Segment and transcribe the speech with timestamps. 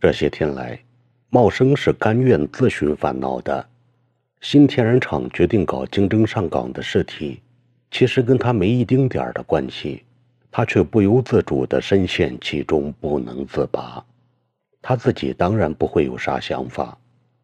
[0.00, 0.78] 这些天来，
[1.28, 3.68] 茂生是甘愿自寻烦恼的。
[4.40, 7.40] 新天然厂决定搞竞争上岗的事题，
[7.90, 10.04] 其实跟他没一丁点儿的关系，
[10.52, 14.04] 他却不由自主地深陷其中，不能自拔。
[14.80, 16.96] 他自己当然不会有啥想法，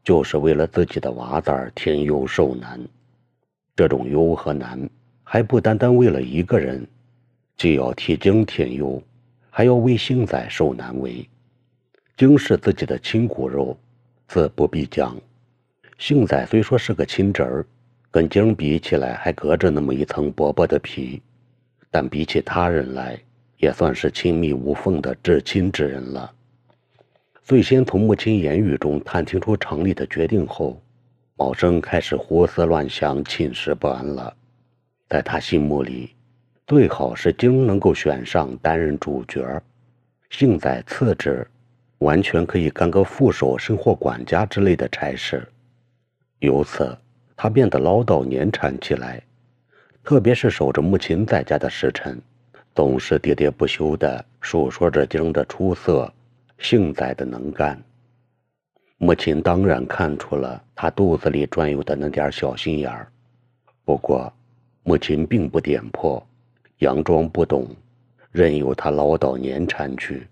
[0.04, 2.80] 就是为了自己的娃子儿添忧受难。
[3.74, 4.88] 这种忧和难，
[5.24, 6.86] 还不单单为了一个人，
[7.56, 9.02] 既要替经添忧，
[9.50, 11.28] 还要为星仔受难为。
[12.16, 13.76] 经是自己的亲骨肉，
[14.28, 15.16] 自不必讲。
[15.98, 17.66] 幸仔虽说是个亲侄儿，
[18.08, 21.20] 跟经比起来还隔着那么一层薄薄的皮，
[21.90, 23.18] 但比起他人来，
[23.56, 26.32] 也算是亲密无缝的至亲之人了。
[27.42, 30.80] 最先从母亲言语中探听出厂里的决定后，
[31.34, 34.32] 茂生开始胡思乱想、寝食不安了。
[35.08, 36.10] 在他心目里，
[36.64, 39.60] 最好是经能够选上担任主角，
[40.30, 41.44] 幸仔次之。
[42.04, 45.48] 完全可以干个副手、生活管家之类的差事，
[46.40, 46.96] 由此
[47.34, 49.22] 他变得唠叨黏缠起来，
[50.04, 52.20] 特别是守着母亲在家的时辰，
[52.74, 56.12] 总是喋喋不休地述说着经的出色、
[56.58, 57.82] 幸仔的能干。
[58.98, 63.08] 母亲当然看出了他肚子里专有的那点小心眼儿，
[63.82, 64.30] 不过
[64.82, 66.22] 母亲并不点破，
[66.80, 67.66] 佯装不懂，
[68.30, 70.26] 任由他唠叨黏缠去。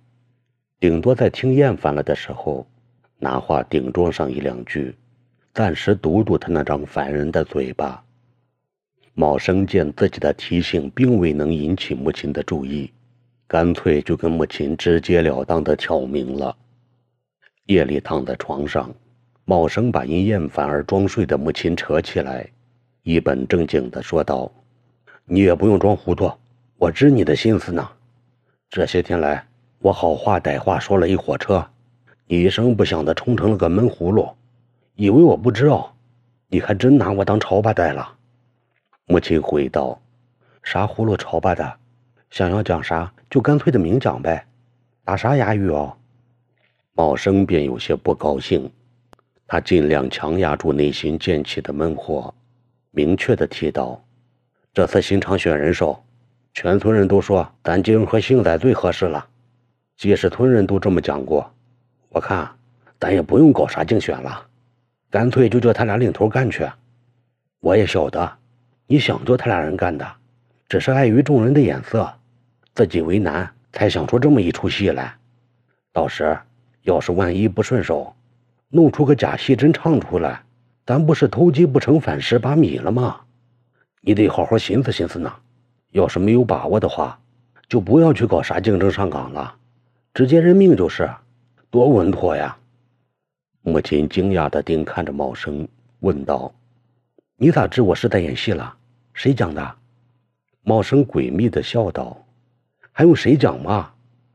[0.83, 2.66] 顶多在听厌烦了的时候，
[3.20, 4.92] 拿话顶撞上一两句，
[5.55, 8.02] 暂时堵堵他那张烦人的嘴巴。
[9.14, 12.91] 茂生见自己的提醒并未能引起母亲的注意，
[13.47, 16.56] 干脆就跟母亲直截了当的挑明了。
[17.66, 18.92] 夜里躺在床上，
[19.44, 22.44] 茂生把因厌烦而装睡的母亲扯起来，
[23.05, 24.50] 一本正经的说道
[25.27, 26.28] ：“你也不用装糊涂，
[26.77, 27.88] 我知你的心思呢。
[28.69, 29.47] 这些天来。”
[29.83, 31.66] 我好话歹话说了一火车，
[32.28, 34.28] 你一声不响的冲成了个闷葫芦，
[34.94, 35.92] 以为我不知道？
[36.47, 38.14] 你还真拿我当潮八代了。
[39.06, 40.00] 母亲回道
[40.62, 41.75] ：“啥葫芦潮八的？
[42.31, 44.47] 想要讲啥就干脆的明讲呗，
[45.03, 45.97] 打啥哑语哦？”
[46.94, 48.71] 茂生便有些不高兴，
[49.48, 52.32] 他尽量强压住内心溅起的闷火，
[52.92, 54.00] 明确的提到
[54.72, 56.00] ：“这次新厂选人手，
[56.54, 59.26] 全村人都说咱京和星仔最合适了。”
[60.03, 61.49] 几十村人都这么讲过，
[62.09, 62.51] 我看
[62.99, 64.45] 咱也不用搞啥竞选了，
[65.09, 66.69] 干脆就叫他俩领头干去。
[67.61, 68.33] 我也晓得，
[68.89, 70.05] 你想叫他俩人干的，
[70.69, 72.13] 只是碍于众人的眼色，
[72.75, 75.15] 自己为难，才想出这么一出戏来。
[75.93, 76.37] 到时
[76.83, 78.13] 要是万一不顺手，
[78.71, 80.43] 弄出个假戏真唱出来，
[80.84, 83.21] 咱不是偷鸡不成反蚀把米了吗？
[84.01, 85.33] 你得好好寻思寻思呢。
[85.93, 87.17] 要是没有把握的话，
[87.69, 89.55] 就不要去搞啥竞争上岗了。
[90.15, 91.11] 直接认命就是，
[91.71, 92.55] 多稳妥呀！
[93.62, 95.67] 母亲惊讶的盯看着茂生，
[96.00, 96.53] 问道
[97.37, 98.77] ：“你咋知我是在演戏了？
[99.15, 99.77] 谁讲的？”
[100.65, 102.27] 茂生诡秘的笑道
[102.93, 103.95] ：“还用谁讲嘛？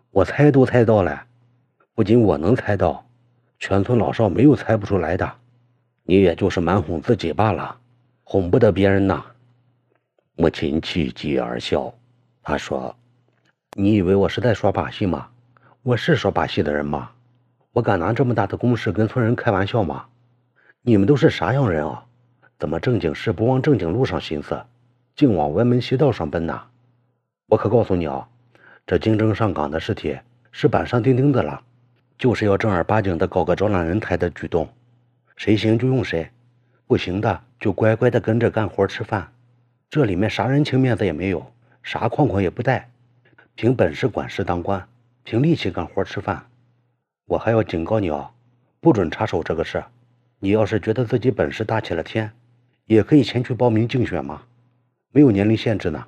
[0.10, 1.26] 我猜都猜到了。
[1.94, 3.06] 不仅我能猜到，
[3.60, 5.32] 全村老少没有猜不出来的。
[6.02, 7.78] 你也就是蛮哄自己罢了，
[8.24, 9.24] 哄不得别人呐。”
[10.38, 11.94] 母亲气急而笑，
[12.42, 12.96] 她说
[13.78, 15.30] ：“你以为我是在耍把戏吗？”
[15.88, 17.12] 我是耍把戏的人吗？
[17.72, 20.08] 我敢拿这么大的公事跟村人开玩笑吗？
[20.82, 22.04] 你们都是啥样人啊？
[22.60, 24.62] 怎么正经事不往正经路上寻思，
[25.16, 26.62] 净往歪门邪道上奔呢？
[27.46, 28.28] 我可告诉你啊，
[28.86, 30.20] 这竞争上岗的事体
[30.52, 31.62] 是板上钉钉的了，
[32.18, 34.68] 就是要正儿八经的搞个招揽人才的举动，
[35.38, 36.30] 谁行就用谁，
[36.86, 39.26] 不行的就乖乖的跟着干活吃饭。
[39.90, 41.50] 这里面啥人情面子也没有，
[41.82, 42.90] 啥框框也不带，
[43.56, 44.86] 凭本事管事当官。
[45.30, 46.42] 凭力气干活吃饭，
[47.26, 48.30] 我还要警告你哦，
[48.80, 49.84] 不准插手这个事。
[50.40, 52.32] 你要是觉得自己本事大起了天，
[52.86, 54.44] 也可以前去报名竞选嘛，
[55.12, 56.02] 没有年龄限制呢。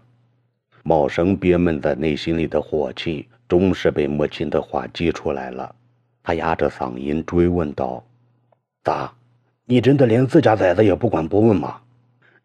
[0.83, 5.75] 茂生憋闷在内心里的火气，终是被母亲的话激出来了。
[6.23, 8.01] 他压着嗓音追问道
[8.85, 9.13] ：“咋？
[9.65, 11.81] 你真的连自家崽子也不管不问吗？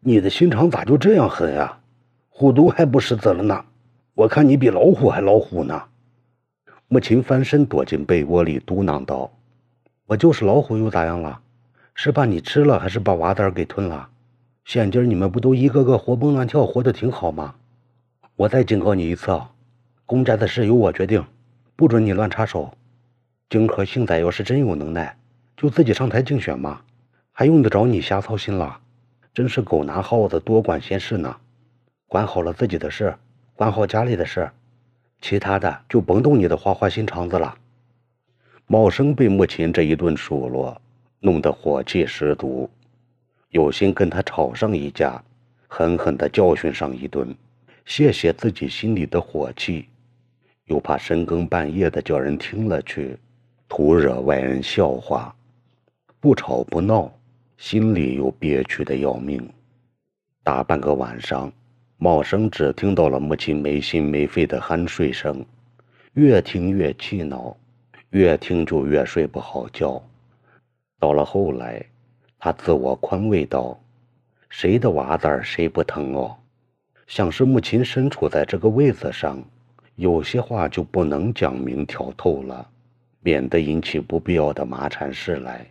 [0.01, 1.79] 你的心肠咋就这样狠呀？
[2.27, 3.63] 虎毒还不食子了呢？
[4.13, 5.81] 我看你比老虎还老虎呢。”
[6.87, 9.31] 母亲翻身躲进被窝里，嘟囔道
[10.05, 11.41] ：“我就是老虎，又咋样了？
[11.95, 14.09] 是把你吃了，还是把娃子儿给吞了？
[14.65, 17.55] 现今你们不都一个个活蹦乱跳，活得挺好吗？
[18.35, 19.41] 我再警告你一次，
[20.05, 21.25] 公家的事由我决定，
[21.75, 22.71] 不准你乱插手。
[23.49, 25.17] 京和幸仔要是真有能耐，
[25.57, 26.81] 就自己上台竞选嘛，
[27.31, 28.79] 还用得着你瞎操心了？
[29.33, 31.35] 真是狗拿耗子，多管闲事呢。
[32.07, 33.15] 管好了自己的事，
[33.55, 34.51] 管好家里的事。”
[35.27, 37.57] 其他的就甭动你的花花心肠子了。
[38.67, 40.79] 茂生被母亲这一顿数落，
[41.19, 42.69] 弄得火气十足，
[43.49, 45.23] 有心跟他吵上一架，
[45.67, 47.35] 狠狠地教训上一顿，
[47.85, 49.87] 泄泄自己心里的火气，
[50.65, 53.17] 又怕深更半夜的叫人听了去，
[53.67, 55.35] 徒惹外人笑话，
[56.19, 57.11] 不吵不闹，
[57.57, 59.49] 心里又憋屈的要命。
[60.43, 61.51] 大半个晚上，
[61.97, 65.45] 茂生只听到了母亲没心没肺的酣睡声，
[66.13, 67.55] 越听越气恼。
[68.11, 70.01] 越听就越睡不好觉。
[70.99, 71.83] 到了后来，
[72.39, 73.77] 他自我宽慰道
[74.47, 76.33] ：“谁的娃子儿谁不疼哦？
[77.07, 79.43] 想是母亲身处在这个位子上，
[79.95, 82.65] 有些话就不能讲明挑透了，
[83.19, 85.65] 免得引起不必要的麻缠事来。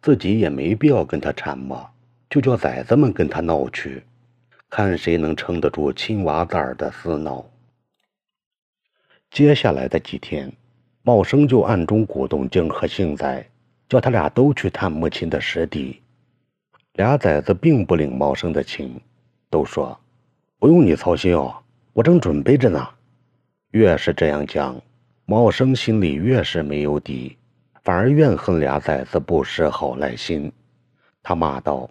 [0.00, 1.88] 自己也没必要跟他缠磨，
[2.28, 4.02] 就叫崽子们跟他闹去，
[4.74, 7.44] 看谁能撑得住亲娃子儿的厮闹。”
[9.30, 10.50] 接下来的几天。
[11.04, 13.44] 茂生就暗中鼓动静和幸仔，
[13.88, 16.00] 叫他俩都去探母亲的尸体。
[16.92, 19.00] 俩崽子并不领茂生的情，
[19.50, 19.98] 都说
[20.60, 21.56] ：“不用你操心哦，
[21.92, 22.88] 我正准备着呢。”
[23.72, 24.80] 越是这样讲，
[25.26, 27.36] 茂生心里越是没有底，
[27.82, 30.52] 反而怨恨俩崽子不识好赖心。
[31.20, 31.90] 他骂道：“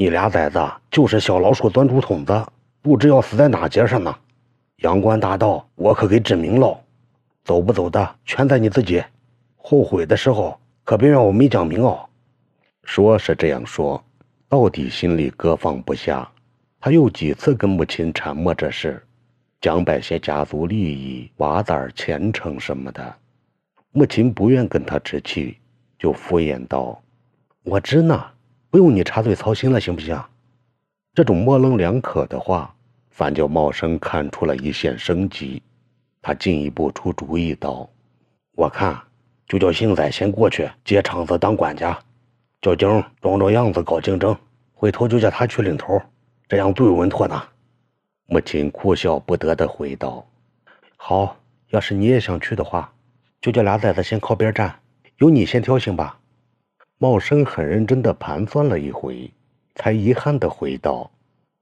[0.00, 2.46] 你俩崽子就是小老鼠钻竹筒子，
[2.80, 4.16] 不知要死在哪节上呢！
[4.76, 6.80] 阳关大道，我可给指明了。”
[7.42, 9.02] 走不走的全在你自己，
[9.56, 12.08] 后悔的时候可别让我没讲明哦。
[12.84, 14.00] 说是这样说，
[14.48, 16.30] 到底心里搁放不下。
[16.80, 19.04] 他又几次跟母亲缠磨这事，
[19.60, 23.16] 讲摆些家族利益、娃子儿前程什么的。
[23.90, 25.58] 母亲不愿跟他置气，
[25.98, 27.02] 就敷衍道
[27.64, 28.24] ：“我知呢，
[28.70, 30.22] 不用你插嘴操心了，行不行？”
[31.14, 32.74] 这种模棱两可的话，
[33.10, 35.62] 反叫茂生看出了一线生机。
[36.22, 37.88] 他进一步出主意道
[38.54, 39.00] ：“我看，
[39.46, 41.98] 就叫星仔先过去接厂子当管家，
[42.60, 42.88] 叫晶
[43.20, 44.36] 装装样子搞竞争，
[44.74, 46.00] 回头就叫他去领头，
[46.48, 47.42] 这样最稳妥呢。”
[48.26, 50.24] 母亲哭笑不得的回道
[50.96, 51.36] ：“好，
[51.70, 52.92] 要是你也想去的话，
[53.40, 54.78] 就叫俩崽子先靠边站，
[55.16, 56.20] 由你先挑行吧。”
[57.00, 59.30] 茂生很认真的盘算了一回，
[59.76, 61.08] 才遗憾的回道：“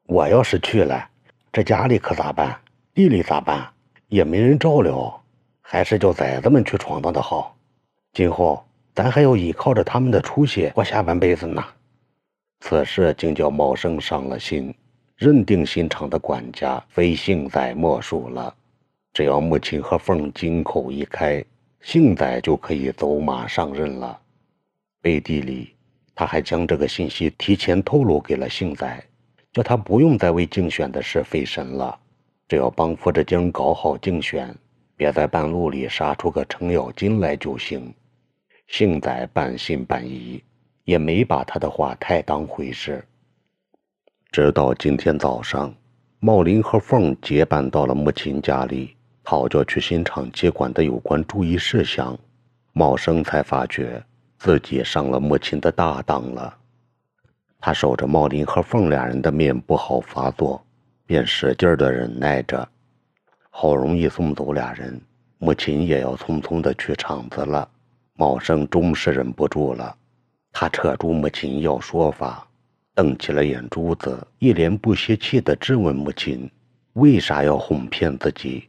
[0.08, 1.08] 我要是去了，
[1.52, 2.58] 这家里可咋办？
[2.94, 3.68] 地里咋办？”
[4.08, 5.22] 也没人照料，
[5.60, 7.54] 还是叫崽子们去闯荡的好。
[8.12, 11.62] 今后咱还要依靠着他们的出息过下半辈子呢。
[12.60, 14.72] 此事竟叫茂生伤了心，
[15.16, 18.54] 认定新厂的管家非幸仔莫属了。
[19.12, 21.44] 只要母亲和凤金口一开，
[21.82, 24.18] 幸仔就可以走马上任了。
[25.06, 25.72] 背地里，
[26.16, 29.04] 他还将这个信息提前透露给了幸仔，
[29.52, 31.96] 叫他不用再为竞选的事费神了。
[32.48, 34.52] 只要帮扶着京搞好竞选，
[34.96, 37.94] 别在半路里杀出个程咬金来就行。
[38.66, 40.42] 幸仔半信半疑，
[40.82, 43.06] 也没把他的话太当回事。
[44.32, 45.72] 直到今天早上，
[46.18, 52.18] 茂林和凤结伴到了母亲家里，讨教去新厂接管的有关注意事项，
[52.72, 54.02] 茂生才发觉
[54.38, 56.56] 自己上了母亲的大当了。
[57.60, 60.62] 他守着茂林和凤俩人的面不好发作。
[61.08, 62.68] 便使劲的忍耐着，
[63.48, 65.00] 好容易送走俩人，
[65.38, 67.68] 母亲也要匆匆的去厂子了。
[68.14, 69.96] 茂生终是忍不住了，
[70.50, 72.44] 他扯住母亲要说法，
[72.92, 76.50] 瞪起了眼珠子，一脸不泄气的质问母亲
[76.94, 78.68] ：“为啥要哄骗自己？”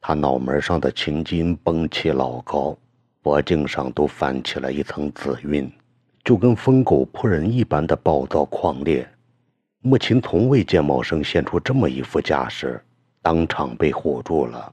[0.00, 2.74] 他脑门上的青筋绷起老高，
[3.22, 5.70] 脖颈上都泛起了一层紫晕，
[6.24, 9.06] 就跟疯狗扑人一般的暴躁狂烈。
[9.82, 12.82] 母亲从未见茂生现出这么一副架势，
[13.22, 14.72] 当场被唬住了。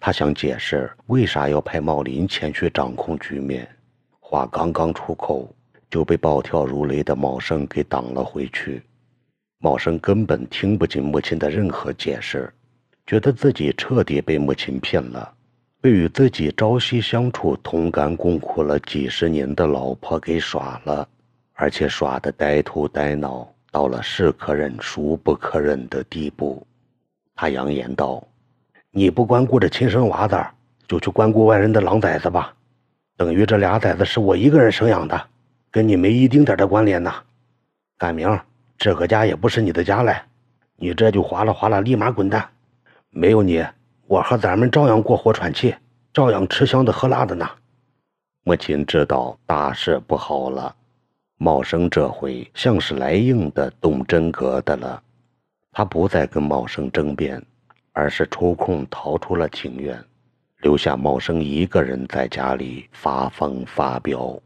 [0.00, 3.68] 他想解释为啥要派茂林前去掌控局面，
[4.20, 5.54] 话刚刚出口，
[5.90, 8.82] 就被暴跳如雷的茂生给挡了回去。
[9.58, 12.52] 茂生根本听不进母亲的任何解释，
[13.06, 15.33] 觉得自己彻底被母亲骗了，
[15.84, 21.06] 被与自己朝夕相处、同甘共苦了几十年的老婆给耍了，
[21.52, 23.46] 而且耍得呆头呆脑。
[23.70, 26.66] 到了是可忍孰不可忍的地步，
[27.34, 28.26] 他扬言道
[28.92, 30.42] ：“你不关顾着亲生娃子，
[30.88, 32.54] 就去关顾外人的狼崽子吧，
[33.18, 35.22] 等于这俩崽子是我一个人生养的，
[35.70, 37.14] 跟你没一丁点的关联呐。
[37.98, 38.40] 赶明
[38.78, 40.16] 这个家也不是你的家了，
[40.76, 42.48] 你这就划拉划拉立马滚蛋！
[43.10, 43.62] 没有你，
[44.06, 45.74] 我和咱们照样过活喘气，
[46.12, 47.48] 照样吃香的喝辣的呢。”
[48.44, 50.74] 母亲知道大事不好了。
[51.36, 55.02] 茂生这回像是来硬的，动真格的了。
[55.72, 57.44] 他不再跟茂生争辩，
[57.92, 60.02] 而是抽空逃出了庭院，
[60.58, 64.38] 留下茂生一个人在家里发疯发飙。